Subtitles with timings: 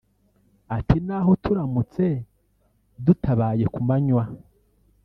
[0.77, 2.05] Ati “Naho turamutse
[3.05, 4.23] dutabaye ku manywa